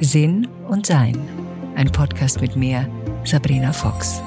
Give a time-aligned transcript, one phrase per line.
[0.00, 1.16] Sinn und Sein.
[1.74, 2.86] Ein Podcast mit mir,
[3.24, 4.20] Sabrina Fox.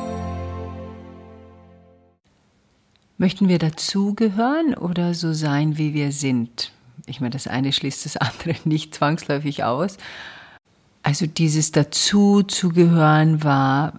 [3.20, 6.71] Möchten wir dazugehören oder so sein, wie wir sind?
[7.05, 9.98] Ich meine, das eine schließt das andere nicht zwangsläufig aus.
[11.04, 13.94] Also dieses Dazuzugehören war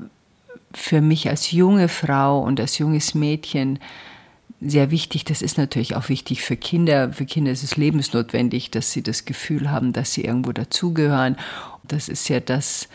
[0.75, 3.79] für mich als junge Frau und als junges Mädchen
[4.61, 5.25] sehr wichtig.
[5.25, 7.13] Das ist natürlich auch wichtig für Kinder.
[7.13, 11.37] Für Kinder ist es lebensnotwendig, dass sie das Gefühl haben, dass sie irgendwo dazugehören.
[11.85, 12.89] Das ist ja das,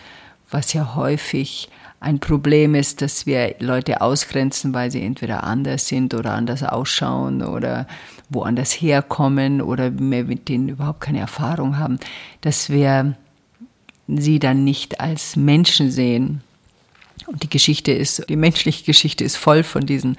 [0.50, 6.14] was ja häufig ein Problem ist, dass wir Leute ausgrenzen, weil sie entweder anders sind
[6.14, 7.88] oder anders ausschauen oder
[8.30, 12.00] woanders herkommen oder wir mit denen überhaupt keine Erfahrung haben,
[12.42, 13.16] dass wir
[14.08, 16.42] sie dann nicht als Menschen sehen.
[17.26, 20.18] Und die Geschichte ist, die menschliche Geschichte ist voll von diesen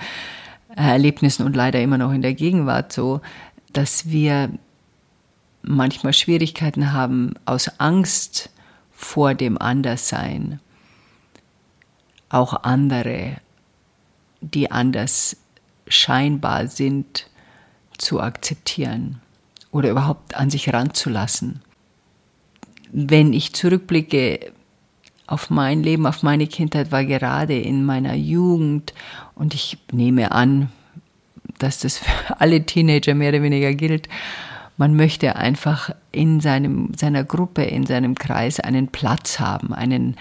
[0.76, 3.20] Erlebnissen und leider immer noch in der Gegenwart so,
[3.72, 4.50] dass wir
[5.62, 8.50] manchmal Schwierigkeiten haben, aus Angst
[8.92, 10.60] vor dem Anderssein
[12.28, 13.36] auch andere,
[14.40, 15.36] die anders
[15.88, 17.28] scheinbar sind,
[17.98, 19.20] zu akzeptieren
[19.70, 21.62] oder überhaupt an sich ranzulassen.
[22.92, 24.52] Wenn ich zurückblicke
[25.26, 28.94] auf mein Leben, auf meine Kindheit, war gerade in meiner Jugend
[29.34, 30.70] und ich nehme an,
[31.58, 34.08] dass das für alle Teenager mehr oder weniger gilt.
[34.76, 40.16] Man möchte einfach in seinem, seiner Gruppe, in seinem Kreis einen Platz haben, einen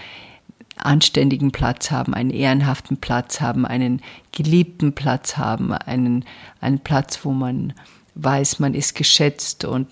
[0.78, 4.00] anständigen Platz haben, einen ehrenhaften Platz haben, einen
[4.32, 6.24] geliebten Platz haben, einen,
[6.60, 7.74] einen Platz, wo man
[8.14, 9.88] weiß, man ist geschätzt und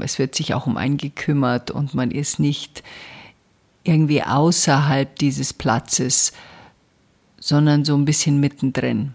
[0.00, 2.82] es wird sich auch um einen gekümmert und man ist nicht
[3.84, 6.32] irgendwie außerhalb dieses Platzes,
[7.38, 9.14] sondern so ein bisschen mittendrin.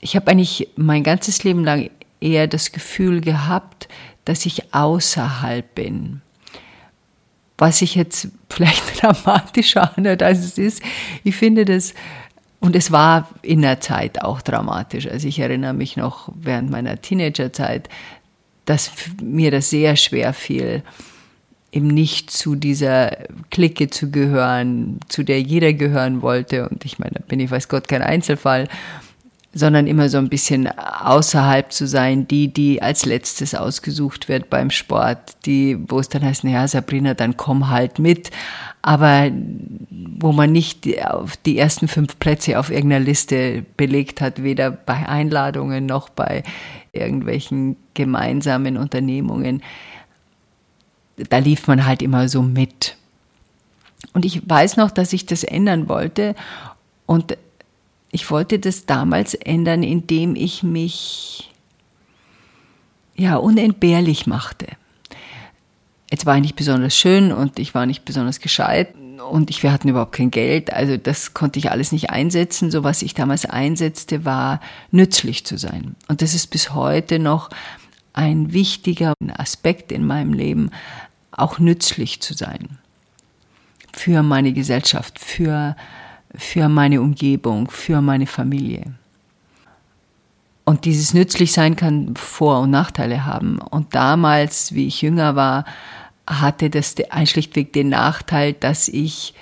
[0.00, 3.88] Ich habe eigentlich mein ganzes Leben lang eher das Gefühl gehabt,
[4.24, 6.22] dass ich außerhalb bin.
[7.58, 10.82] Was sich jetzt vielleicht dramatischer anhört, als es ist.
[11.22, 11.94] Ich finde das,
[12.60, 15.06] und es war in der Zeit auch dramatisch.
[15.06, 17.90] Also ich erinnere mich noch während meiner Teenagerzeit,
[18.64, 18.90] dass
[19.22, 20.82] mir das sehr schwer fiel,
[21.74, 23.16] eben nicht zu dieser
[23.50, 26.68] Clique zu gehören, zu der jeder gehören wollte.
[26.68, 28.68] Und ich meine, da bin ich, weiß Gott, kein Einzelfall,
[29.52, 34.70] sondern immer so ein bisschen außerhalb zu sein, die, die als letztes ausgesucht wird beim
[34.70, 38.30] Sport, die, wo es dann heißt, naja, Sabrina, dann komm halt mit.
[38.82, 39.30] Aber
[40.18, 44.70] wo man nicht die, auf die ersten fünf Plätze auf irgendeiner Liste belegt hat, weder
[44.70, 46.44] bei Einladungen noch bei
[46.92, 49.62] irgendwelchen gemeinsamen Unternehmungen
[51.16, 52.96] da lief man halt immer so mit.
[54.12, 56.34] Und ich weiß noch, dass ich das ändern wollte
[57.06, 57.36] und
[58.10, 61.50] ich wollte das damals ändern, indem ich mich
[63.16, 64.66] ja unentbehrlich machte.
[66.10, 68.94] Jetzt war ich nicht besonders schön und ich war nicht besonders gescheit
[69.30, 72.70] und ich, wir hatten überhaupt kein Geld, also das konnte ich alles nicht einsetzen.
[72.70, 74.60] So was ich damals einsetzte, war
[74.90, 75.96] nützlich zu sein.
[76.08, 77.50] Und das ist bis heute noch
[78.14, 80.70] ein wichtiger Aspekt in meinem Leben,
[81.32, 82.78] auch nützlich zu sein.
[83.92, 85.76] Für meine Gesellschaft, für,
[86.34, 88.94] für meine Umgebung, für meine Familie.
[90.64, 93.58] Und dieses Nützlichsein kann Vor- und Nachteile haben.
[93.58, 95.66] Und damals, wie ich jünger war,
[96.26, 96.94] hatte das
[97.26, 99.34] schlichtweg den Nachteil, dass ich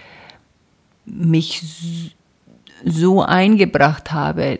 [1.04, 1.62] mich
[2.84, 4.58] so eingebracht habe,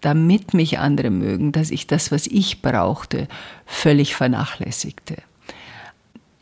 [0.00, 3.28] damit mich andere mögen, dass ich das, was ich brauchte,
[3.66, 5.16] völlig vernachlässigte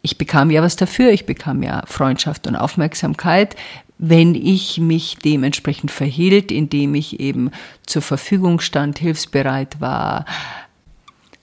[0.02, 3.56] ich bekam ja was dafür, ich bekam ja Freundschaft und Aufmerksamkeit,
[3.98, 7.50] wenn ich mich dementsprechend verhielt, indem ich eben
[7.84, 10.25] zur Verfügung stand, hilfsbereit war,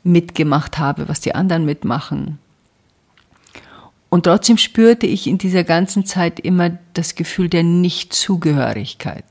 [0.04, 2.40] mitgemacht habe, was die anderen mitmachen.
[4.10, 9.26] Und trotzdem spürte ich in dieser ganzen Zeit immer das Gefühl der Nichtzugehörigkeit.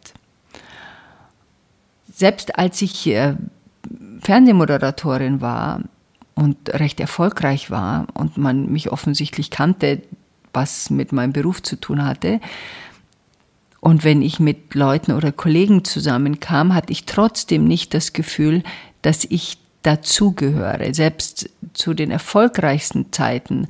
[2.14, 3.34] Selbst als ich äh,
[4.20, 5.80] Fernsehmoderatorin war,
[6.34, 10.02] und recht erfolgreich war und man mich offensichtlich kannte,
[10.52, 12.40] was mit meinem Beruf zu tun hatte.
[13.80, 18.62] Und wenn ich mit Leuten oder Kollegen zusammenkam, hatte ich trotzdem nicht das Gefühl,
[19.02, 20.94] dass ich dazugehöre.
[20.94, 23.68] Selbst zu den erfolgreichsten Zeiten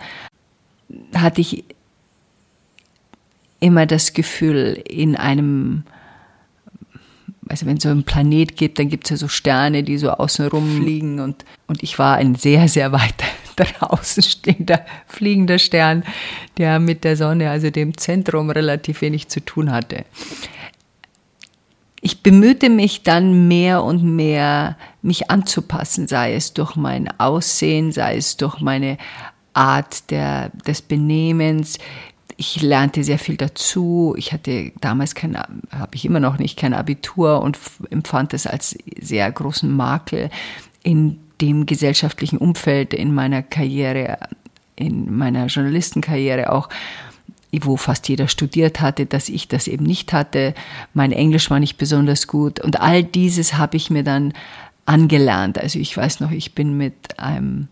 [1.14, 1.64] hatte ich
[3.58, 5.84] immer das Gefühl, in einem
[7.48, 10.10] also wenn es so einen Planet gibt, dann gibt es ja so Sterne, die so
[10.10, 13.14] außenrum fliegen und, und ich war ein sehr, sehr weit
[13.56, 16.04] draußen stehender fliegender Stern,
[16.58, 20.04] der mit der Sonne, also dem Zentrum, relativ wenig zu tun hatte.
[22.00, 28.16] Ich bemühte mich dann mehr und mehr, mich anzupassen, sei es durch mein Aussehen, sei
[28.16, 28.98] es durch meine
[29.54, 31.78] Art der, des Benehmens.
[32.36, 34.14] Ich lernte sehr viel dazu.
[34.16, 37.58] Ich hatte damals kein, habe ich immer noch nicht, kein Abitur und
[37.90, 40.30] empfand es als sehr großen Makel
[40.82, 44.18] in dem gesellschaftlichen Umfeld in meiner Karriere,
[44.76, 46.68] in meiner Journalistenkarriere auch
[47.62, 50.54] wo fast jeder studiert hatte, dass ich das eben nicht hatte.
[50.92, 54.32] Mein Englisch war nicht besonders gut und all dieses habe ich mir dann
[54.86, 55.58] angelernt.
[55.58, 57.68] Also ich weiß noch, ich bin mit einem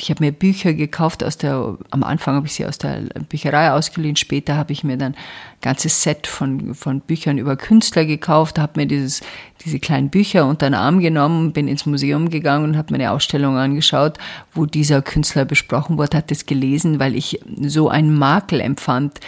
[0.00, 3.70] ich habe mir Bücher gekauft aus der, am Anfang habe ich sie aus der Bücherei
[3.72, 5.18] ausgeliehen, später habe ich mir dann ein
[5.62, 9.22] ganzes Set von, von Büchern über Künstler gekauft, habe mir dieses,
[9.64, 13.12] diese kleinen Bücher unter den Arm genommen, bin ins Museum gegangen und habe mir eine
[13.12, 14.18] Ausstellung angeschaut,
[14.52, 19.20] wo dieser Künstler besprochen wurde, hat es gelesen, weil ich so einen Makel empfand,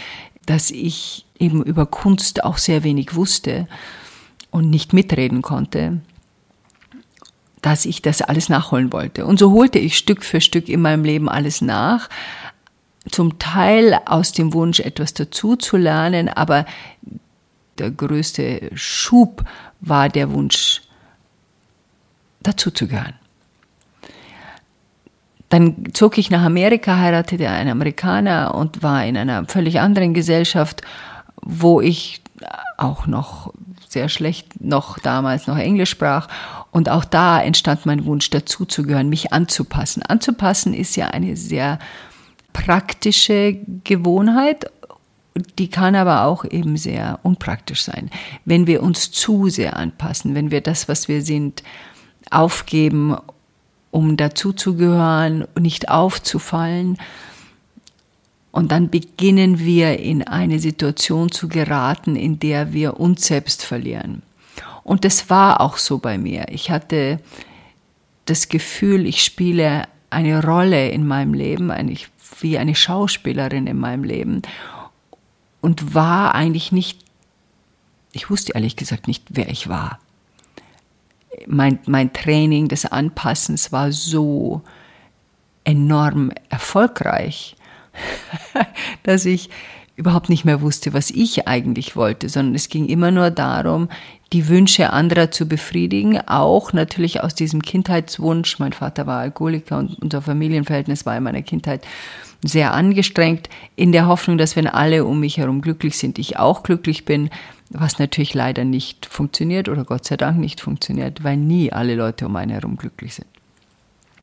[0.44, 3.68] dass ich eben über Kunst auch sehr wenig wusste
[4.50, 6.00] und nicht mitreden konnte
[7.62, 9.26] dass ich das alles nachholen wollte.
[9.26, 12.08] Und so holte ich Stück für Stück in meinem Leben alles nach.
[13.10, 16.66] Zum Teil aus dem Wunsch, etwas dazu zu lernen, aber
[17.78, 19.44] der größte Schub
[19.80, 20.82] war der Wunsch,
[22.40, 23.14] dazu zu gehören.
[25.48, 30.82] Dann zog ich nach Amerika, heiratete einen Amerikaner und war in einer völlig anderen Gesellschaft,
[31.40, 32.20] wo ich
[32.76, 33.52] auch noch
[33.88, 36.28] sehr schlecht noch damals noch Englisch sprach.
[36.78, 40.00] Und auch da entstand mein Wunsch, dazuzugehören, mich anzupassen.
[40.04, 41.80] Anzupassen ist ja eine sehr
[42.52, 44.70] praktische Gewohnheit,
[45.58, 48.10] die kann aber auch eben sehr unpraktisch sein.
[48.44, 51.64] Wenn wir uns zu sehr anpassen, wenn wir das, was wir sind,
[52.30, 53.16] aufgeben,
[53.90, 56.96] um dazuzugehören nicht aufzufallen,
[58.52, 64.22] und dann beginnen wir in eine Situation zu geraten, in der wir uns selbst verlieren.
[64.88, 66.46] Und das war auch so bei mir.
[66.48, 67.20] Ich hatte
[68.24, 71.70] das Gefühl, ich spiele eine Rolle in meinem Leben,
[72.40, 74.40] wie eine Schauspielerin in meinem Leben
[75.60, 77.00] und war eigentlich nicht,
[78.12, 79.98] ich wusste ehrlich gesagt nicht, wer ich war.
[81.46, 84.62] Mein, mein Training des Anpassens war so
[85.64, 87.56] enorm erfolgreich,
[89.02, 89.50] dass ich
[89.96, 93.88] überhaupt nicht mehr wusste, was ich eigentlich wollte, sondern es ging immer nur darum,
[94.32, 98.58] die Wünsche anderer zu befriedigen, auch natürlich aus diesem Kindheitswunsch.
[98.58, 101.86] Mein Vater war Alkoholiker und unser Familienverhältnis war in meiner Kindheit
[102.44, 106.62] sehr angestrengt, in der Hoffnung, dass wenn alle um mich herum glücklich sind, ich auch
[106.62, 107.30] glücklich bin,
[107.70, 112.26] was natürlich leider nicht funktioniert oder Gott sei Dank nicht funktioniert, weil nie alle Leute
[112.26, 113.26] um einen herum glücklich sind.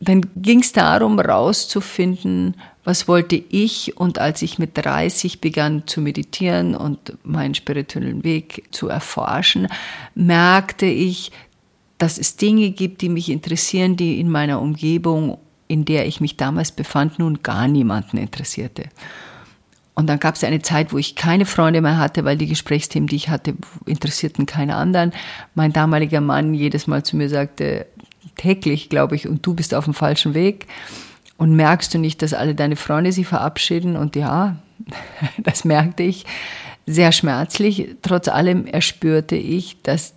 [0.05, 5.99] Dann ging es darum, rauszufinden, was wollte ich und als ich mit 30 begann zu
[6.01, 9.67] meditieren und meinen spirituellen Weg zu erforschen,
[10.13, 11.31] merkte ich,
[11.97, 16.37] dass es Dinge gibt, die mich interessieren, die in meiner Umgebung, in der ich mich
[16.37, 18.89] damals befand, nun gar niemanden interessierte.
[19.95, 23.07] Und dann gab es eine Zeit, wo ich keine Freunde mehr hatte, weil die Gesprächsthemen,
[23.07, 23.55] die ich hatte,
[23.85, 25.13] interessierten keine anderen.
[25.55, 27.87] Mein damaliger Mann jedes Mal zu mir sagte,
[28.35, 30.67] täglich, glaube ich, und du bist auf dem falschen Weg.
[31.37, 33.97] Und merkst du nicht, dass alle deine Freunde sich verabschieden?
[33.97, 34.57] Und ja,
[35.37, 36.25] das merkte ich
[36.85, 37.95] sehr schmerzlich.
[38.01, 40.13] Trotz allem erspürte ich, dass,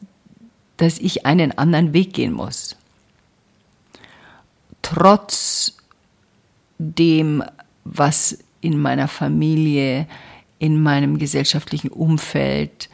[0.76, 2.76] dass ich einen anderen Weg gehen muss.
[4.82, 5.76] Trotz
[6.78, 7.42] dem,
[7.84, 10.06] was in meiner Familie,
[10.58, 12.88] in meinem gesellschaftlichen Umfeld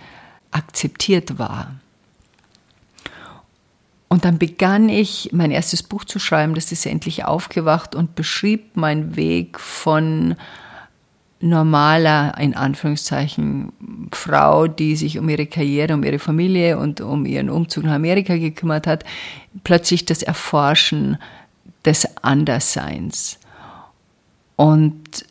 [0.50, 1.74] akzeptiert war.
[4.14, 8.76] Und dann begann ich mein erstes Buch zu schreiben, das ist endlich aufgewacht und beschrieb
[8.76, 10.36] meinen Weg von
[11.40, 13.72] normaler, in Anführungszeichen,
[14.12, 18.36] Frau, die sich um ihre Karriere, um ihre Familie und um ihren Umzug nach Amerika
[18.36, 19.02] gekümmert hat,
[19.64, 21.18] plötzlich das Erforschen
[21.84, 23.40] des Andersseins.
[24.54, 25.26] Und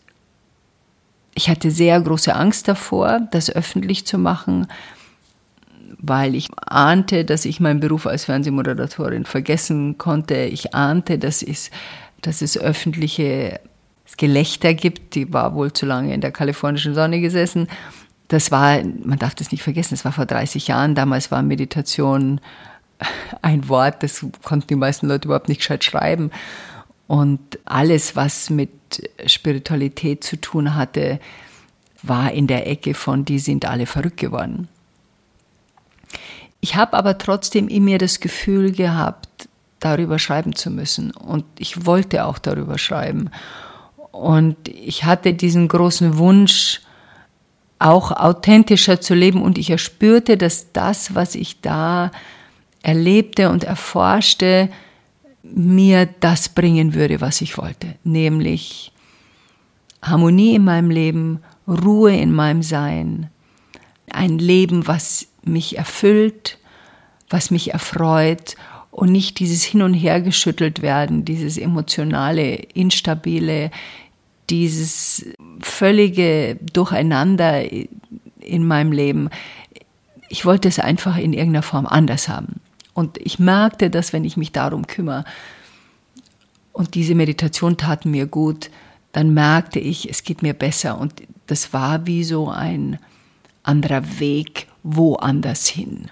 [1.35, 4.67] ich hatte sehr große Angst davor, das öffentlich zu machen,
[5.99, 10.35] weil ich ahnte, dass ich meinen Beruf als Fernsehmoderatorin vergessen konnte.
[10.35, 11.71] Ich ahnte, dass es,
[12.21, 13.59] dass es öffentliche
[14.17, 15.15] Gelächter gibt.
[15.15, 17.67] Die war wohl zu lange in der kalifornischen Sonne gesessen.
[18.27, 20.95] Das war, man darf das nicht vergessen, das war vor 30 Jahren.
[20.95, 22.39] Damals war Meditation
[23.41, 26.31] ein Wort, das konnten die meisten Leute überhaupt nicht gescheit schreiben.
[27.07, 28.71] Und alles, was mit
[29.25, 31.19] Spiritualität zu tun hatte,
[32.01, 34.67] war in der Ecke von, die sind alle verrückt geworden.
[36.63, 39.49] Ich habe aber trotzdem in mir das Gefühl gehabt,
[39.81, 41.11] darüber schreiben zu müssen.
[41.11, 43.31] Und ich wollte auch darüber schreiben.
[44.13, 46.79] Und ich hatte diesen großen Wunsch,
[47.79, 49.41] auch authentischer zu leben.
[49.41, 52.11] Und ich erspürte, dass das, was ich da
[52.81, 54.69] erlebte und erforschte,
[55.41, 58.93] mir das bringen würde, was ich wollte, nämlich
[60.01, 63.29] Harmonie in meinem Leben, Ruhe in meinem Sein,
[64.09, 66.57] ein Leben, was mich erfüllt,
[67.29, 68.55] was mich erfreut
[68.91, 73.71] und nicht dieses Hin und Her geschüttelt werden, dieses emotionale, instabile,
[74.49, 75.25] dieses
[75.61, 77.63] völlige Durcheinander
[78.39, 79.29] in meinem Leben.
[80.29, 82.59] Ich wollte es einfach in irgendeiner Form anders haben.
[82.93, 85.25] Und ich merkte, dass wenn ich mich darum kümmere,
[86.73, 88.71] und diese Meditation tat mir gut,
[89.11, 90.99] dann merkte ich, es geht mir besser.
[90.99, 92.97] Und das war wie so ein
[93.61, 96.09] anderer Weg woanders hin.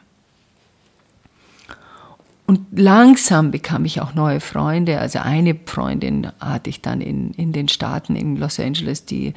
[2.47, 4.99] Und langsam bekam ich auch neue Freunde.
[4.99, 9.33] Also eine Freundin hatte ich dann in, in den Staaten, in Los Angeles, die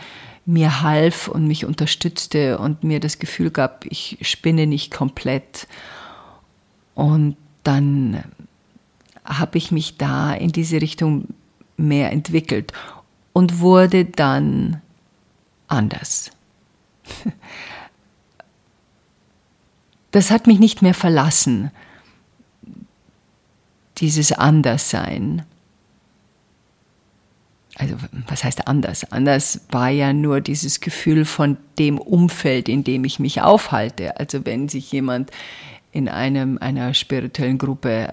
[0.46, 5.68] mir half und mich unterstützte und mir das Gefühl gab, ich spinne nicht komplett.
[6.94, 8.24] Und dann
[9.24, 11.28] habe ich mich da in diese Richtung
[11.76, 12.72] mehr entwickelt
[13.32, 14.80] und wurde dann
[15.68, 16.30] anders.
[20.14, 21.72] Das hat mich nicht mehr verlassen,
[23.98, 25.44] dieses Anderssein.
[27.74, 27.96] Also
[28.28, 29.10] was heißt anders?
[29.10, 34.20] Anders war ja nur dieses Gefühl von dem Umfeld, in dem ich mich aufhalte.
[34.20, 35.32] Also wenn sich jemand
[35.94, 38.10] in einem, einer spirituellen Gruppe äh,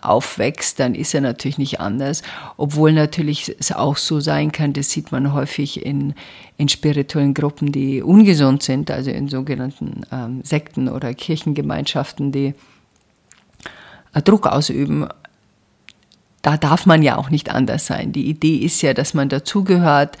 [0.00, 2.22] aufwächst, dann ist er natürlich nicht anders.
[2.56, 6.14] Obwohl natürlich es auch so sein kann, das sieht man häufig in,
[6.56, 12.54] in spirituellen Gruppen, die ungesund sind, also in sogenannten ähm, Sekten oder Kirchengemeinschaften, die
[14.14, 15.06] äh, Druck ausüben.
[16.40, 18.12] Da darf man ja auch nicht anders sein.
[18.12, 20.16] Die Idee ist ja, dass man dazugehört,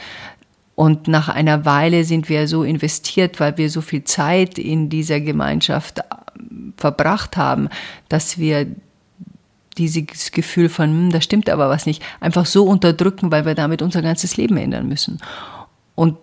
[0.74, 5.20] und nach einer Weile sind wir so investiert, weil wir so viel Zeit in dieser
[5.20, 6.00] Gemeinschaft
[6.76, 7.68] verbracht haben,
[8.08, 8.66] dass wir
[9.78, 13.82] dieses Gefühl von, hm, da stimmt aber was nicht, einfach so unterdrücken, weil wir damit
[13.82, 15.18] unser ganzes Leben ändern müssen.
[15.94, 16.16] Und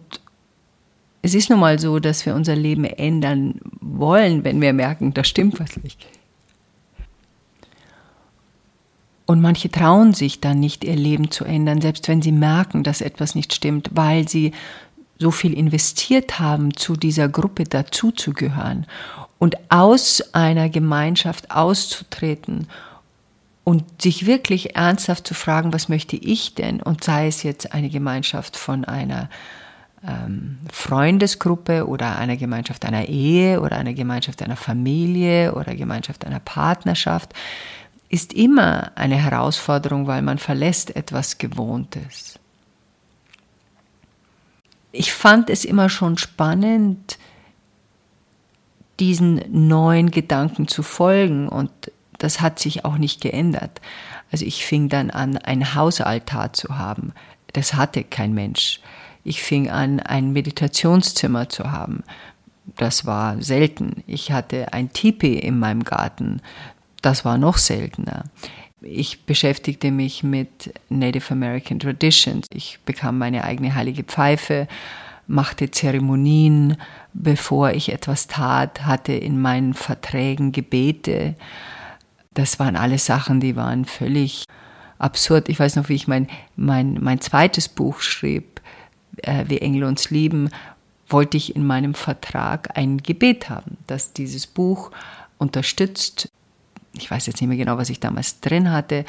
[1.21, 5.23] es ist nun mal so, dass wir unser Leben ändern wollen, wenn wir merken, da
[5.23, 6.05] stimmt was nicht.
[9.25, 13.01] Und manche trauen sich dann nicht, ihr Leben zu ändern, selbst wenn sie merken, dass
[13.01, 14.53] etwas nicht stimmt, weil sie
[15.19, 18.85] so viel investiert haben, zu dieser Gruppe dazuzugehören
[19.39, 22.67] und aus einer Gemeinschaft auszutreten
[23.63, 26.81] und sich wirklich ernsthaft zu fragen, was möchte ich denn?
[26.81, 29.29] Und sei es jetzt eine Gemeinschaft von einer
[30.07, 36.39] ähm, Freundesgruppe oder einer Gemeinschaft einer Ehe oder einer Gemeinschaft einer Familie oder Gemeinschaft einer
[36.39, 37.33] Partnerschaft,
[38.09, 42.39] ist immer eine Herausforderung, weil man verlässt etwas Gewohntes.
[44.93, 47.17] Ich fand es immer schon spannend,
[48.99, 51.71] diesen neuen Gedanken zu folgen und
[52.17, 53.81] das hat sich auch nicht geändert.
[54.31, 57.13] Also ich fing dann an, ein Hausaltar zu haben.
[57.53, 58.79] Das hatte kein Mensch.
[59.23, 62.03] Ich fing an, ein Meditationszimmer zu haben.
[62.75, 64.03] Das war selten.
[64.07, 66.41] Ich hatte ein Tipi in meinem Garten.
[67.01, 68.25] Das war noch seltener.
[68.81, 72.45] Ich beschäftigte mich mit Native American Traditions.
[72.53, 74.67] Ich bekam meine eigene heilige Pfeife,
[75.27, 76.77] machte Zeremonien,
[77.13, 81.35] bevor ich etwas tat, hatte in meinen Verträgen Gebete.
[82.33, 84.45] Das waren alles Sachen, die waren völlig
[84.97, 85.49] absurd.
[85.49, 88.61] Ich weiß noch, wie ich mein, mein, mein zweites Buch schrieb,
[89.17, 90.49] äh, Wie Engel uns lieben,
[91.09, 94.91] wollte ich in meinem Vertrag ein Gebet haben, dass dieses Buch
[95.37, 96.29] unterstützt,
[96.97, 99.05] ich weiß jetzt nicht mehr genau, was ich damals drin hatte,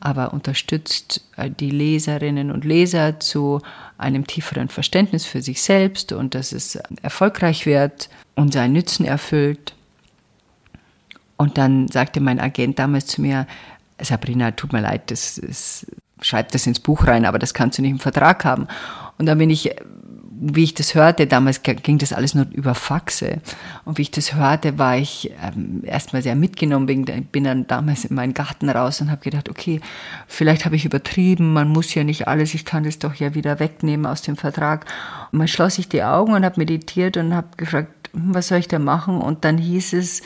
[0.00, 3.60] aber unterstützt äh, die Leserinnen und Leser zu
[3.98, 9.74] einem tieferen Verständnis für sich selbst und dass es erfolgreich wird und seinen Nützen erfüllt.
[11.36, 13.46] Und dann sagte mein Agent damals zu mir,
[14.00, 15.86] Sabrina, tut mir leid, das ist,
[16.22, 18.66] schreib das ins Buch rein, aber das kannst du nicht im Vertrag haben.
[19.18, 19.70] Und dann bin ich
[20.42, 23.42] wie ich das hörte, damals ging das alles nur über Faxe.
[23.84, 26.86] Und wie ich das hörte, war ich ähm, erstmal sehr mitgenommen.
[26.86, 29.82] Bin, bin dann damals in meinen Garten raus und habe gedacht, okay,
[30.26, 33.60] vielleicht habe ich übertrieben, man muss ja nicht alles, ich kann das doch ja wieder
[33.60, 34.86] wegnehmen aus dem Vertrag.
[35.30, 38.58] Und dann schloss ich die Augen und habe meditiert und habe gefragt, hm, was soll
[38.58, 39.20] ich da machen?
[39.20, 40.22] Und dann hieß es,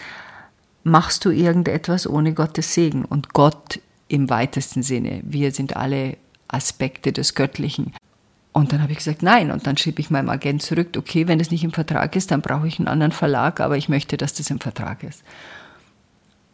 [0.85, 3.05] machst du irgendetwas ohne Gottes Segen?
[3.05, 5.23] Und Gott im weitesten Sinne.
[5.25, 7.93] Wir sind alle Aspekte des Göttlichen.
[8.55, 9.51] Und dann habe ich gesagt, nein.
[9.51, 12.41] Und dann schrieb ich meinem Agent zurück, okay, wenn das nicht im Vertrag ist, dann
[12.41, 15.25] brauche ich einen anderen Verlag, aber ich möchte, dass das im Vertrag ist.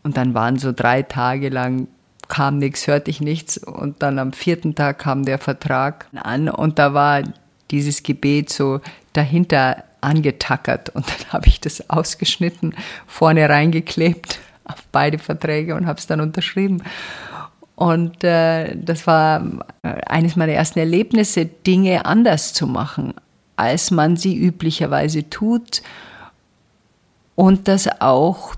[0.03, 1.89] Und dann waren so drei Tage lang,
[2.27, 3.59] kam nichts, hörte ich nichts.
[3.59, 7.23] Und dann am vierten Tag kam der Vertrag an und da war
[7.71, 8.81] dieses Gebet so
[9.13, 10.89] dahinter angetackert.
[10.89, 12.75] Und dann habe ich das ausgeschnitten,
[13.07, 16.83] vorne reingeklebt auf beide Verträge und habe es dann unterschrieben.
[17.81, 19.43] Und äh, das war
[19.81, 23.15] eines meiner ersten Erlebnisse, Dinge anders zu machen,
[23.57, 25.81] als man sie üblicherweise tut.
[27.37, 28.55] Und das auch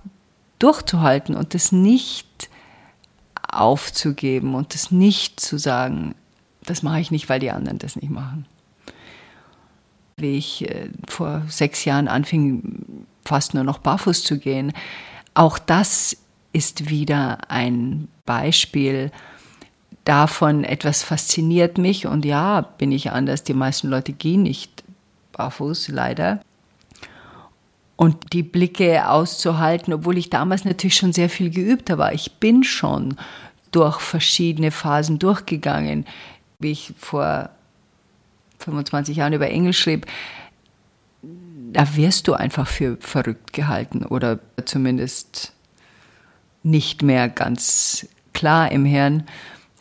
[0.59, 2.51] durchzuhalten und das nicht
[3.49, 6.17] aufzugeben und das nicht zu sagen,
[6.65, 8.45] das mache ich nicht, weil die anderen das nicht machen.
[10.17, 14.73] Wie ich äh, vor sechs Jahren anfing, fast nur noch barfuß zu gehen,
[15.35, 16.17] auch das
[16.53, 19.11] ist wieder ein Beispiel
[20.05, 23.45] davon, etwas fasziniert mich und ja, bin ich anders.
[23.45, 24.83] Die meisten Leute gehen nicht
[25.33, 26.41] barfuß, leider.
[27.97, 32.11] Und die Blicke auszuhalten, obwohl ich damals natürlich schon sehr viel geübt habe.
[32.15, 33.17] Ich bin schon
[33.71, 36.05] durch verschiedene Phasen durchgegangen,
[36.59, 37.51] wie ich vor
[38.59, 40.07] 25 Jahren über Englisch schrieb.
[41.73, 45.53] Da wirst du einfach für verrückt gehalten oder zumindest
[46.63, 49.25] nicht mehr ganz klar im Hirn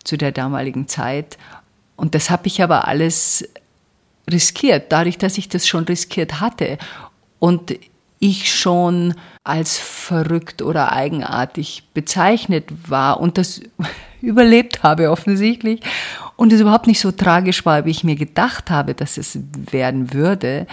[0.03, 1.38] zu der damaligen Zeit.
[1.95, 3.47] Und das habe ich aber alles
[4.29, 6.77] riskiert, dadurch, dass ich das schon riskiert hatte
[7.39, 7.75] und
[8.19, 13.61] ich schon als verrückt oder eigenartig bezeichnet war und das
[14.21, 15.81] überlebt habe offensichtlich
[16.35, 19.39] und es überhaupt nicht so tragisch war, wie ich mir gedacht habe, dass es
[19.71, 20.67] werden würde.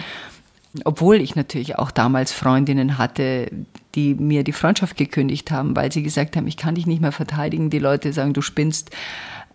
[0.83, 3.51] Obwohl ich natürlich auch damals Freundinnen hatte,
[3.99, 7.11] die mir die Freundschaft gekündigt haben, weil sie gesagt haben, ich kann dich nicht mehr
[7.11, 7.69] verteidigen.
[7.69, 8.91] Die Leute sagen, du spinnst.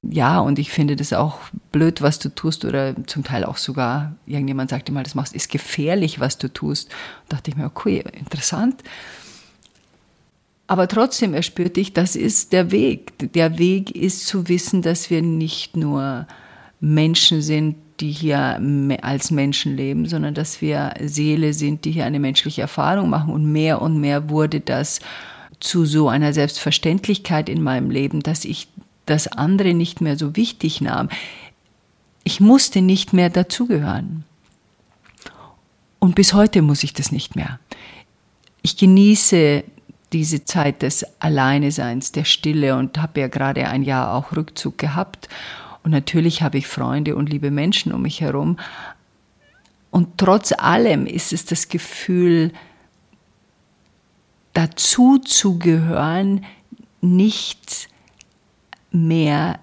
[0.02, 1.38] Ja, und ich finde das auch
[1.72, 5.50] blöd, was du tust, oder zum Teil auch sogar, irgendjemand sagte mal, das machst, ist
[5.50, 6.90] gefährlich, was du tust.
[7.28, 8.82] Da dachte ich mir, okay, interessant.
[10.66, 13.32] Aber trotzdem erspürte ich, das ist der Weg.
[13.32, 16.26] Der Weg ist zu wissen, dass wir nicht nur
[16.80, 18.60] Menschen sind, die hier
[19.02, 23.32] als Menschen leben, sondern dass wir Seele sind, die hier eine menschliche Erfahrung machen.
[23.32, 25.00] Und mehr und mehr wurde das
[25.60, 28.68] zu so einer Selbstverständlichkeit in meinem Leben, dass ich
[29.06, 31.08] das andere nicht mehr so wichtig nahm.
[32.24, 34.24] Ich musste nicht mehr dazugehören.
[35.98, 37.61] Und bis heute muss ich das nicht mehr.
[38.62, 39.62] Ich genieße
[40.12, 45.28] diese Zeit des Alleineseins, der Stille und habe ja gerade ein Jahr auch Rückzug gehabt
[45.85, 48.59] und natürlich habe ich Freunde und liebe Menschen um mich herum.
[49.90, 52.53] Und trotz allem ist es das Gefühl,
[54.55, 56.44] dazu zu gehören,
[57.03, 57.88] nicht
[58.90, 59.61] mehr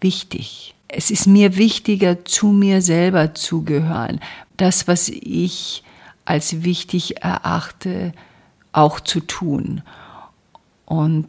[0.00, 0.74] wichtig.
[0.86, 4.20] Es ist mir wichtiger, zu mir selber zu gehören.
[4.56, 5.82] Das, was ich
[6.24, 8.12] als wichtig erachte,
[8.70, 9.82] auch zu tun.
[10.86, 11.26] Und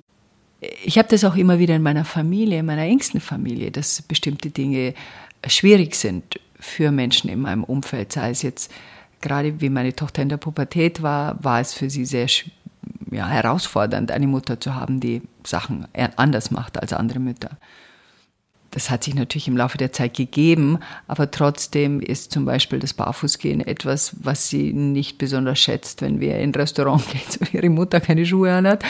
[0.83, 4.49] ich habe das auch immer wieder in meiner Familie, in meiner engsten Familie, dass bestimmte
[4.49, 4.93] Dinge
[5.47, 8.11] schwierig sind für Menschen in meinem Umfeld.
[8.11, 8.71] Sei es jetzt
[9.21, 12.27] gerade wie meine Tochter in der Pubertät war, war es für sie sehr
[13.11, 17.57] ja, herausfordernd, eine Mutter zu haben, die Sachen anders macht als andere Mütter.
[18.75, 22.93] Das hat sich natürlich im Laufe der Zeit gegeben, aber trotzdem ist zum Beispiel das
[22.93, 27.69] Barfußgehen etwas, was sie nicht besonders schätzt, wenn wir in ein Restaurant gehen, so ihre
[27.69, 28.83] Mutter keine Schuhe anhat.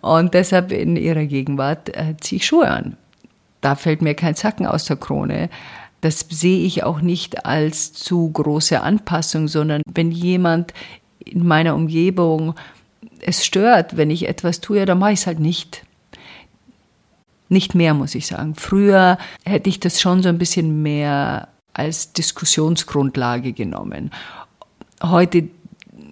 [0.00, 2.96] Und deshalb in ihrer Gegenwart äh, ziehe ich Schuhe an.
[3.62, 5.50] Da fällt mir kein Zacken aus der Krone.
[6.02, 10.72] Das sehe ich auch nicht als zu große Anpassung, sondern wenn jemand
[11.18, 12.54] in meiner Umgebung
[13.22, 15.82] es stört, wenn ich etwas tue, dann mache ich es halt nicht.
[17.48, 18.54] Nicht mehr, muss ich sagen.
[18.54, 24.12] Früher hätte ich das schon so ein bisschen mehr als Diskussionsgrundlage genommen.
[25.02, 25.48] Heute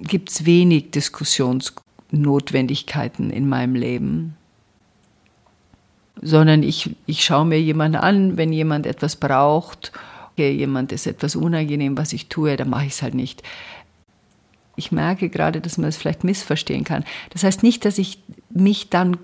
[0.02, 4.36] gibt es wenig Diskussionsnotwendigkeiten in meinem Leben,
[6.20, 9.92] sondern ich, ich schaue mir jemanden an, wenn jemand etwas braucht,
[10.36, 13.42] jemand ist etwas unangenehm, was ich tue, dann mache ich es halt nicht.
[14.76, 17.04] Ich merke gerade, dass man es das vielleicht missverstehen kann.
[17.30, 18.18] Das heißt nicht, dass ich
[18.50, 19.16] mich dann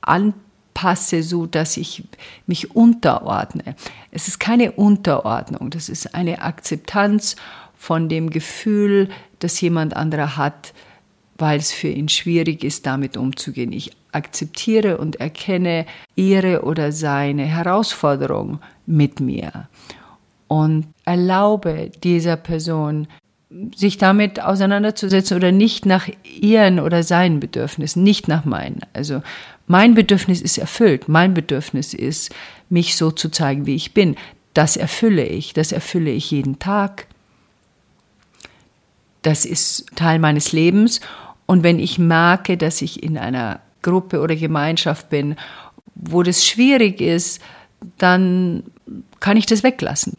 [0.00, 0.34] an
[0.80, 2.04] passe, so dass ich
[2.46, 3.76] mich unterordne.
[4.10, 7.36] Es ist keine Unterordnung, das ist eine Akzeptanz
[7.76, 10.72] von dem Gefühl, das jemand anderer hat,
[11.36, 13.72] weil es für ihn schwierig ist, damit umzugehen.
[13.72, 15.84] Ich akzeptiere und erkenne
[16.16, 19.68] ihre oder seine Herausforderung mit mir
[20.48, 23.06] und erlaube dieser Person
[23.74, 26.08] sich damit auseinanderzusetzen oder nicht nach
[26.40, 28.80] ihren oder seinen Bedürfnissen, nicht nach meinen.
[28.92, 29.22] Also
[29.66, 31.08] mein Bedürfnis ist erfüllt.
[31.08, 32.32] Mein Bedürfnis ist,
[32.68, 34.16] mich so zu zeigen, wie ich bin.
[34.54, 35.52] Das erfülle ich.
[35.52, 37.06] Das erfülle ich jeden Tag.
[39.22, 41.00] Das ist Teil meines Lebens.
[41.46, 45.34] Und wenn ich merke, dass ich in einer Gruppe oder Gemeinschaft bin,
[45.96, 47.42] wo das schwierig ist,
[47.98, 48.62] dann
[49.18, 50.16] kann ich das weglassen.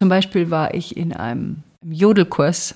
[0.00, 2.74] Zum Beispiel war ich in einem Jodelkurs.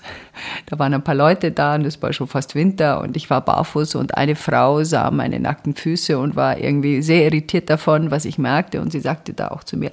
[0.67, 3.41] Da waren ein paar Leute da und es war schon fast Winter und ich war
[3.41, 8.25] barfuß und eine Frau sah meine nackten Füße und war irgendwie sehr irritiert davon, was
[8.25, 9.91] ich merkte und sie sagte da auch zu mir,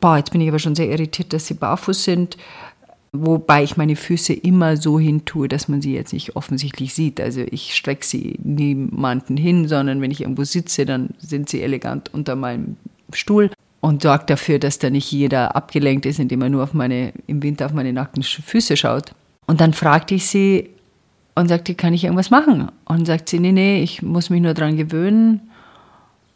[0.00, 2.36] boah, jetzt bin ich aber schon sehr irritiert, dass sie barfuß sind,
[3.12, 7.20] wobei ich meine Füße immer so hin tue, dass man sie jetzt nicht offensichtlich sieht.
[7.20, 12.14] Also ich strecke sie niemanden hin, sondern wenn ich irgendwo sitze, dann sind sie elegant
[12.14, 12.76] unter meinem
[13.12, 17.12] Stuhl und sorgt dafür, dass da nicht jeder abgelenkt ist, indem er nur auf meine,
[17.26, 19.12] im Winter auf meine nackten Füße schaut.
[19.46, 20.70] Und dann fragte ich sie
[21.34, 22.70] und sagte, kann ich irgendwas machen?
[22.84, 25.40] Und sagt sie, nee, nee, ich muss mich nur dran gewöhnen.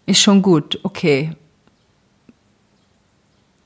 [0.06, 1.32] Ist schon gut, okay.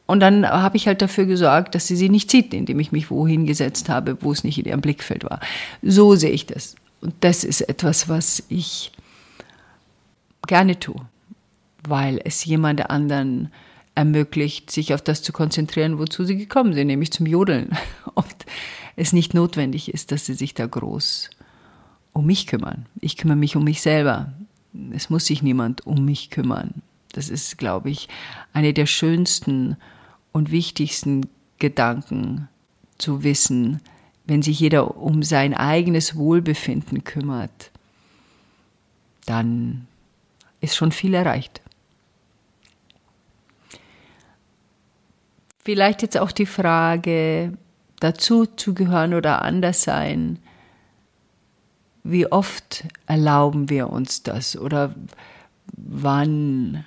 [0.06, 3.10] Und dann habe ich halt dafür gesorgt, dass sie sie nicht sieht, indem ich mich
[3.10, 5.40] wohin gesetzt habe, wo es nicht in ihrem Blickfeld war.
[5.82, 6.76] So sehe ich das.
[7.00, 8.92] Und das ist etwas, was ich
[10.46, 11.00] gerne tue,
[11.88, 13.51] weil es jemand anderen
[13.94, 17.70] ermöglicht, sich auf das zu konzentrieren, wozu sie gekommen sind, nämlich zum Jodeln.
[18.14, 18.47] Und
[18.97, 21.31] es nicht notwendig ist, dass sie sich da groß
[22.12, 22.87] um mich kümmern.
[23.01, 24.33] Ich kümmere mich um mich selber.
[24.92, 26.83] Es muss sich niemand um mich kümmern.
[27.12, 28.09] Das ist, glaube ich,
[28.53, 29.77] eine der schönsten
[30.33, 32.49] und wichtigsten Gedanken
[32.99, 33.81] zu wissen,
[34.27, 37.70] wenn sich jeder um sein eigenes Wohlbefinden kümmert,
[39.27, 39.87] dann
[40.61, 41.61] ist schon viel erreicht.
[45.64, 47.53] Vielleicht jetzt auch die Frage,
[48.00, 50.38] dazu zu gehören oder anders sein.
[52.03, 54.94] Wie oft erlauben wir uns das oder
[55.74, 56.85] wann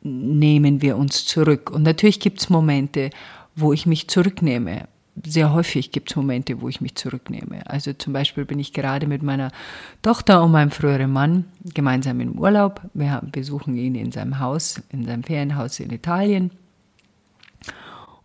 [0.00, 1.70] nehmen wir uns zurück?
[1.70, 3.10] Und natürlich gibt es Momente,
[3.54, 4.88] wo ich mich zurücknehme.
[5.26, 7.70] Sehr häufig gibt es Momente, wo ich mich zurücknehme.
[7.70, 9.52] Also zum Beispiel bin ich gerade mit meiner
[10.00, 11.44] Tochter und meinem früheren Mann
[11.74, 12.80] gemeinsam im Urlaub.
[12.94, 16.50] Wir besuchen ihn in seinem Haus, in seinem Ferienhaus in Italien.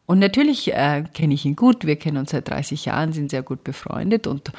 [0.07, 3.43] Und natürlich äh, kenne ich ihn gut, wir kennen uns seit 30 Jahren, sind sehr
[3.43, 4.53] gut befreundet und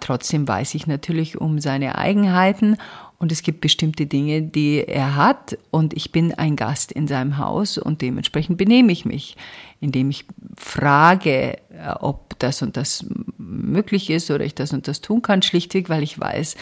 [0.00, 2.78] trotzdem weiß ich natürlich um seine Eigenheiten.
[3.18, 5.56] Und es gibt bestimmte Dinge, die er hat.
[5.70, 9.36] Und ich bin ein Gast in seinem Haus und dementsprechend benehme ich mich,
[9.80, 10.24] indem ich
[10.56, 11.58] frage, äh,
[12.00, 13.04] ob das und das
[13.38, 16.56] möglich ist oder ich das und das tun kann, schlichtweg, weil ich weiß,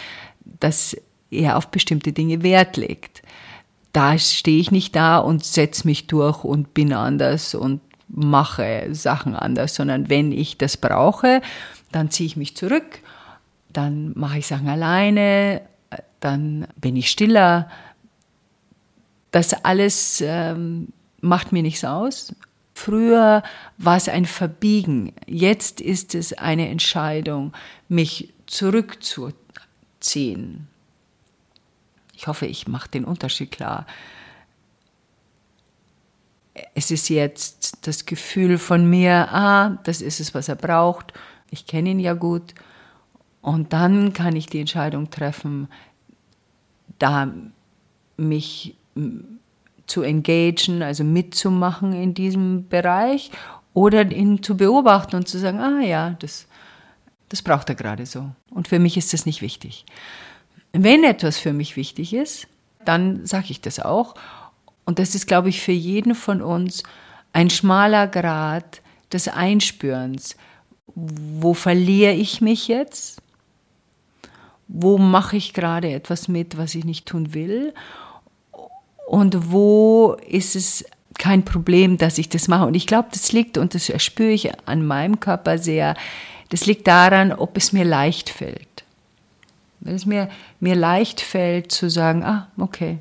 [0.60, 0.96] dass
[1.30, 3.22] er auf bestimmte Dinge Wert legt.
[3.92, 7.80] Da stehe ich nicht da und setze mich durch und bin anders und
[8.12, 11.40] mache Sachen anders, sondern wenn ich das brauche,
[11.92, 13.00] dann ziehe ich mich zurück,
[13.72, 15.62] dann mache ich Sachen alleine,
[16.20, 17.70] dann bin ich stiller.
[19.30, 20.88] Das alles ähm,
[21.20, 22.34] macht mir nichts aus.
[22.74, 23.42] Früher
[23.78, 27.52] war es ein Verbiegen, jetzt ist es eine Entscheidung,
[27.88, 30.68] mich zurückzuziehen.
[32.16, 33.86] Ich hoffe, ich mache den Unterschied klar
[36.74, 41.12] es ist jetzt das Gefühl von mir, ah, das ist es, was er braucht,
[41.50, 42.54] ich kenne ihn ja gut.
[43.42, 45.68] Und dann kann ich die Entscheidung treffen,
[46.98, 47.32] da
[48.16, 48.76] mich
[49.86, 53.30] zu engagieren, also mitzumachen in diesem Bereich
[53.72, 56.46] oder ihn zu beobachten und zu sagen, ah ja, das,
[57.28, 58.30] das braucht er gerade so.
[58.50, 59.86] Und für mich ist das nicht wichtig.
[60.72, 62.46] Wenn etwas für mich wichtig ist,
[62.84, 64.14] dann sage ich das auch
[64.90, 66.82] und das ist, glaube ich, für jeden von uns
[67.32, 70.34] ein schmaler Grad des Einspürens.
[70.96, 73.22] Wo verliere ich mich jetzt?
[74.66, 77.72] Wo mache ich gerade etwas mit, was ich nicht tun will?
[79.06, 80.84] Und wo ist es
[81.16, 82.66] kein Problem, dass ich das mache?
[82.66, 85.94] Und ich glaube, das liegt, und das spüre ich an meinem Körper sehr,
[86.48, 88.82] das liegt daran, ob es mir leicht fällt.
[89.78, 92.98] Wenn es mir, mir leicht fällt zu sagen, ah, okay,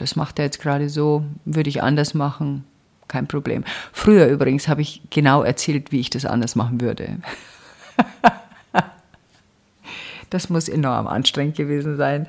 [0.00, 2.64] das macht er jetzt gerade so, würde ich anders machen,
[3.08, 3.64] kein Problem.
[3.92, 7.18] Früher übrigens habe ich genau erzählt, wie ich das anders machen würde.
[10.30, 12.26] das muss enorm anstrengend gewesen sein.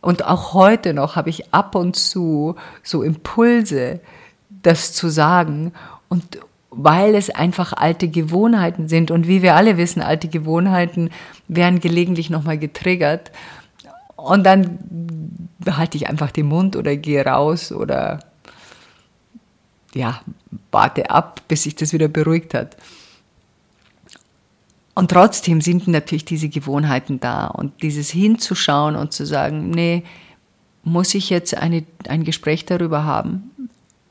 [0.00, 4.00] Und auch heute noch habe ich ab und zu so Impulse,
[4.48, 5.72] das zu sagen.
[6.08, 6.38] Und
[6.70, 9.10] weil es einfach alte Gewohnheiten sind.
[9.10, 11.10] Und wie wir alle wissen, alte Gewohnheiten
[11.48, 13.32] werden gelegentlich nochmal getriggert.
[14.22, 18.20] Und dann behalte ich einfach den Mund oder gehe raus oder
[19.94, 20.20] ja,
[20.70, 22.76] warte ab, bis sich das wieder beruhigt hat.
[24.94, 30.04] Und trotzdem sind natürlich diese Gewohnheiten da und dieses hinzuschauen und zu sagen, nee,
[30.82, 33.50] muss ich jetzt eine, ein Gespräch darüber haben?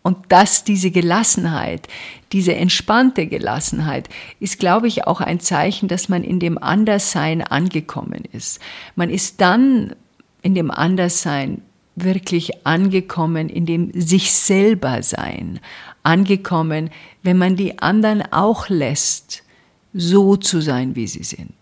[0.01, 1.87] Und dass diese Gelassenheit,
[2.31, 4.07] diese entspannte Gelassenheit
[4.39, 8.59] ist, glaube ich, auch ein Zeichen, dass man in dem Anderssein angekommen ist.
[8.95, 9.93] Man ist dann
[10.41, 11.61] in dem Anderssein,
[12.03, 15.59] wirklich angekommen in dem sich selber sein,
[16.03, 16.89] angekommen,
[17.23, 19.43] wenn man die anderen auch lässt,
[19.93, 21.53] so zu sein, wie sie sind.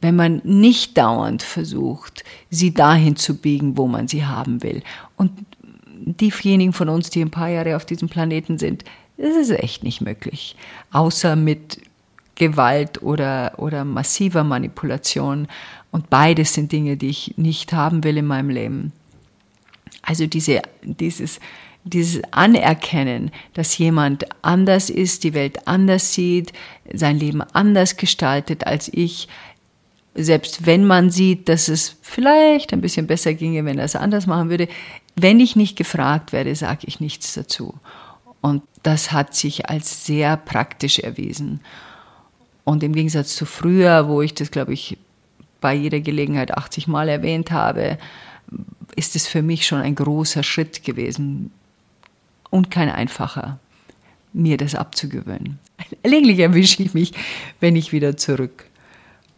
[0.00, 4.82] Wenn man nicht dauernd versucht, sie dahin zu biegen, wo man sie haben will.
[5.16, 5.32] Und
[6.06, 8.84] diejenigen von uns, die ein paar Jahre auf diesem Planeten sind,
[9.18, 10.56] das ist echt nicht möglich.
[10.92, 11.80] Außer mit
[12.36, 15.48] Gewalt oder, oder massiver Manipulation.
[15.90, 18.92] Und beides sind Dinge, die ich nicht haben will in meinem Leben.
[20.02, 21.40] Also diese, dieses,
[21.84, 26.52] dieses Anerkennen, dass jemand anders ist, die Welt anders sieht,
[26.92, 29.28] sein Leben anders gestaltet als ich,
[30.16, 34.26] selbst wenn man sieht, dass es vielleicht ein bisschen besser ginge, wenn er es anders
[34.26, 34.68] machen würde,
[35.14, 37.74] wenn ich nicht gefragt werde, sage ich nichts dazu.
[38.40, 41.60] Und das hat sich als sehr praktisch erwiesen.
[42.64, 44.98] Und im Gegensatz zu früher, wo ich das, glaube ich,
[45.60, 47.98] bei jeder Gelegenheit 80 Mal erwähnt habe,
[48.94, 51.50] ist es für mich schon ein großer Schritt gewesen
[52.50, 53.58] und kein einfacher,
[54.32, 55.58] mir das abzugewöhnen.
[56.02, 57.12] Gelegentlich erwische ich mich,
[57.60, 58.16] wenn ich wieder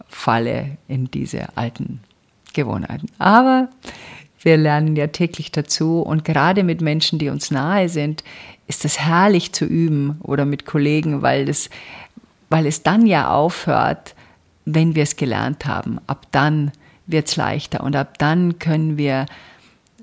[0.08, 2.00] zurückfalle in diese alten
[2.52, 3.08] Gewohnheiten.
[3.18, 3.68] Aber
[4.40, 8.24] wir lernen ja täglich dazu und gerade mit Menschen, die uns nahe sind,
[8.66, 11.70] ist es herrlich zu üben oder mit Kollegen, weil, das,
[12.50, 14.14] weil es dann ja aufhört,
[14.64, 15.98] wenn wir es gelernt haben.
[16.06, 16.72] Ab dann
[17.06, 19.26] wird es leichter und ab dann können wir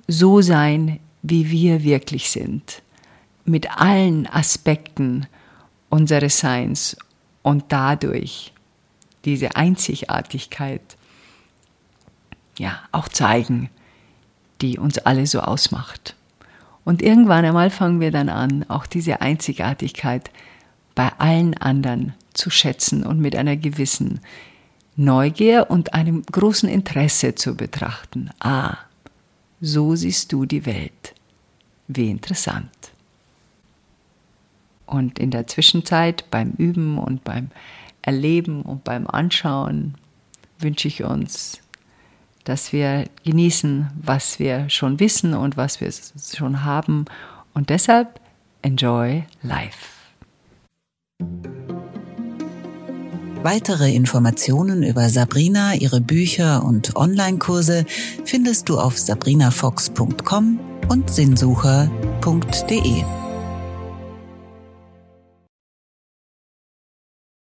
[0.07, 2.81] so sein, wie wir wirklich sind,
[3.45, 5.27] mit allen Aspekten
[5.89, 6.97] unseres Seins
[7.43, 8.54] und dadurch
[9.25, 10.97] diese Einzigartigkeit
[12.57, 13.69] ja auch zeigen,
[14.61, 16.15] die uns alle so ausmacht.
[16.83, 20.29] Und irgendwann einmal fangen wir dann an, auch diese Einzigartigkeit
[20.93, 24.21] bei allen anderen zu schätzen und mit einer gewissen
[24.95, 28.29] Neugier und einem großen Interesse zu betrachten.
[28.39, 28.77] Ah,
[29.59, 31.15] so siehst du die Welt.
[31.87, 32.69] Wie interessant.
[34.85, 37.49] Und in der Zwischenzeit beim Üben und beim
[38.05, 39.95] Erleben und beim Anschauen
[40.59, 41.61] wünsche ich uns
[42.45, 47.05] dass wir genießen, was wir schon wissen und was wir schon haben.
[47.53, 48.21] Und deshalb
[48.61, 49.89] enjoy life.
[53.43, 57.85] Weitere Informationen über Sabrina, ihre Bücher und Online-Kurse
[58.23, 63.24] findest du auf sabrinafox.com und sinnsucher.de.